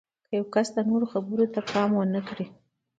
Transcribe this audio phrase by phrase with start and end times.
[0.25, 2.45] که یو کس د نورو خبرو ته پام ونه کړي